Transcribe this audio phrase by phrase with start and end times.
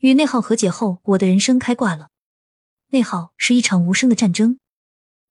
[0.00, 2.08] 与内耗和解后，我的人生开挂了。
[2.88, 4.58] 内耗是一场无声的战争，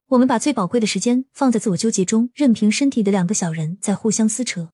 [0.09, 4.71] 我们把最宝贵的时间放在自我纠结中，任凭身体的两个小人在互相撕扯。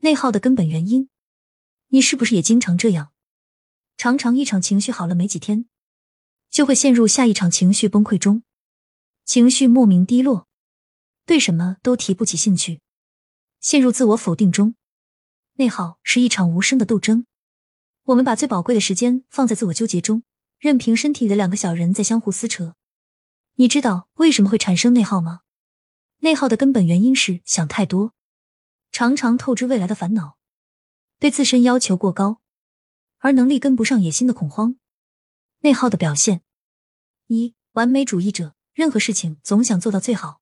[0.00, 1.08] 内耗的根本原因，
[1.88, 3.12] 你是不是也经常这样？
[3.96, 5.66] 常常一场情绪好了没几天，
[6.50, 8.42] 就会陷入下一场情绪崩溃中，
[9.24, 10.46] 情绪莫名低落，
[11.24, 12.82] 对什么都提不起兴趣，
[13.60, 14.74] 陷入自我否定中。
[15.54, 17.24] 内耗是一场无声的斗争。
[18.06, 20.22] 我们把最宝贵的时间放在自我纠结中，
[20.58, 22.76] 任凭身体的两个小人在相互撕扯。
[23.56, 25.40] 你知道为什么会产生内耗吗？
[26.18, 28.14] 内耗的根本原因是想太多，
[28.92, 30.38] 常常透支未来的烦恼，
[31.18, 32.40] 对自身要求过高，
[33.18, 34.76] 而能力跟不上野心的恐慌。
[35.62, 36.42] 内耗的表现：
[37.26, 40.40] 一、完美主义者，任何事情总想做到最好；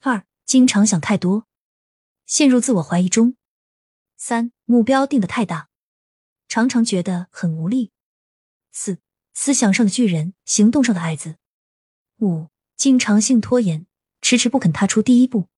[0.00, 1.46] 二、经常想太多，
[2.24, 3.34] 陷入自我怀疑中；
[4.16, 5.68] 三、目标定的太大。
[6.48, 7.92] 常常觉得很无力。
[8.72, 8.98] 四、
[9.34, 11.36] 思想上的巨人，行动上的矮子。
[12.20, 13.86] 五、经常性拖延，
[14.22, 15.48] 迟迟不肯踏出第一步。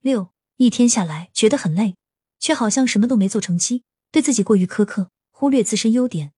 [0.00, 1.96] 六、一天下来觉得很累，
[2.38, 6.32] 却好像什么都没做成七，对自己过于苛刻，忽略自身优点。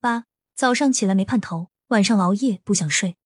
[0.00, 3.16] 八、早上起来没盼头，晚上熬夜不想睡。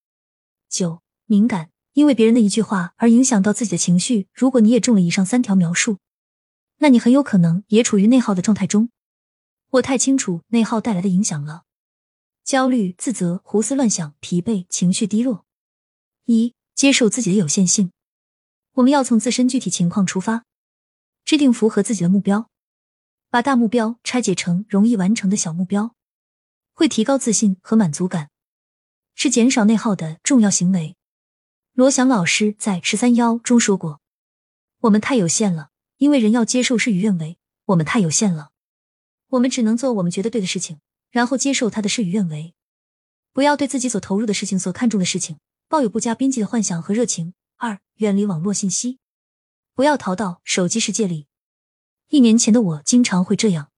[0.67, 4.27] 九、敏感，因为别人的一句话而影响到自己的情绪。
[4.33, 5.99] 如果你也中了以上三条描述，
[6.79, 8.89] 那你很有可能也处于内耗的状态中。
[9.75, 11.63] 我太清楚内耗带来的影响了：
[12.43, 15.45] 焦虑、自责、胡思乱想、疲惫、情绪低落。
[16.25, 17.91] 一、接受自己的有限性。
[18.73, 20.45] 我们要从自身具体情况出发，
[21.25, 22.49] 制定符合自己的目标，
[23.29, 25.93] 把大目标拆解成容易完成的小目标，
[26.73, 28.29] 会提高自信和满足感，
[29.13, 30.95] 是减少内耗的重要行为。
[31.73, 33.99] 罗翔老师在十三幺中说过
[34.81, 37.37] ：“我们太有限了，因为人要接受事与愿违。
[37.65, 38.51] 我们太有限了。”
[39.35, 40.79] 我们只能做我们觉得对的事情，
[41.11, 42.53] 然后接受他的事与愿违。
[43.31, 47.33] 不要对自己所投入的事情、所看重的事情抱有不加边际的幻想和热情。
[47.57, 48.99] 二、远离网络信息，
[49.73, 51.27] 不要逃到手机世界里。
[52.09, 53.71] 一年前的我经常会这样，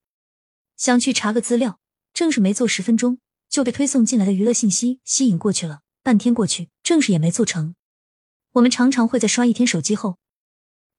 [0.76, 1.80] 想去查个资料，
[2.12, 5.82] 正是没做十分钟就被推送进来的娱乐信息吸引过去了。
[6.02, 7.76] 半天过去，正事也没做成。
[8.54, 10.18] 我们常常会在刷一天手机后，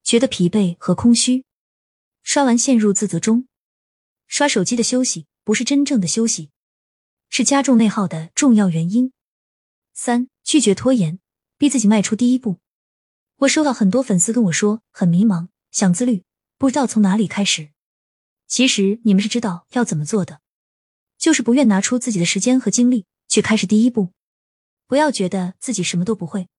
[0.03, 1.43] 觉得疲惫和空虚，
[2.23, 3.48] 刷完陷入自责中。
[4.29, 6.51] 刷手机的休息不是真正的休息，
[7.29, 9.11] 是加重内耗的重要原因。
[9.91, 11.19] 三、拒绝拖延，
[11.57, 12.59] 逼自己迈出第一步。
[13.37, 16.23] 我收到很多粉丝跟我说很迷茫，想自律，
[16.59, 17.71] 不知道从哪里开始。
[18.47, 20.41] 其实你们是知道要怎么做的，
[21.17, 24.13] 就是不愿拿出自己的时间和精力去开始第一步。
[24.85, 26.49] 不要觉得自己什么都不会，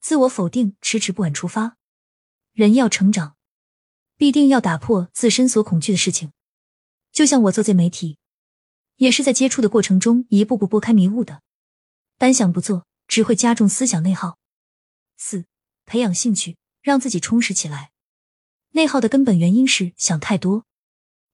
[0.00, 1.76] 自我否定，迟迟不肯出发。
[2.52, 3.36] 人要成长，
[4.16, 6.32] 必定要打破自身所恐惧的事情。
[7.18, 8.16] 就像我做自媒体，
[8.94, 11.42] 也是在接触的过程中一步步拨开迷雾的。
[12.16, 14.38] 单想不做，只会加重思想内耗。
[15.16, 15.44] 四、
[15.84, 17.90] 培养兴趣，让自己充实起来。
[18.70, 20.64] 内耗的根本原因是想太多，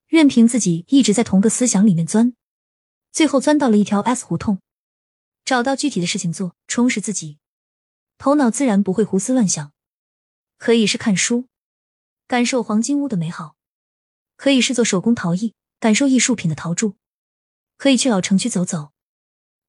[0.06, 2.34] 任凭自己一直在同个思想里面钻，
[3.12, 4.62] 最后钻到了一条 S 胡同。
[5.44, 7.36] 找到具体的事情做，充实自己，
[8.16, 9.70] 头脑自然不会胡思乱想。
[10.56, 11.46] 可以是看书，
[12.26, 13.56] 感受黄金屋的美好；
[14.38, 15.52] 可以是做手工陶艺。
[15.84, 16.94] 感受艺术品的陶铸，
[17.76, 18.92] 可以去老城区走走，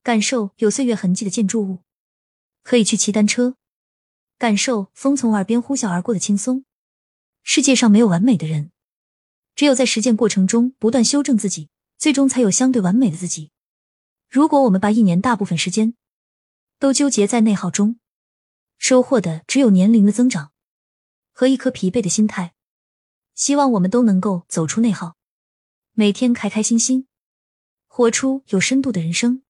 [0.02, 1.84] 感受有岁月痕迹的建筑物；
[2.64, 3.58] 可以去骑单车，
[4.38, 6.64] 感受风从耳边呼啸而过的轻松。
[7.44, 8.72] 世界上没有完美的人，
[9.56, 13.52] 只有在实践过程中不断修正自己，最终才有相对完美的自己。
[14.30, 15.96] 如果我们把一年大部分时间
[16.80, 18.00] 都纠结在内耗中，
[18.78, 20.54] 收获的只有年龄的增长
[21.34, 22.56] 和一颗疲惫的心态。
[23.34, 25.18] 希望我们都能够走出内耗。
[25.98, 27.08] 每天开开心心，
[27.88, 29.45] 活出有深度的人生。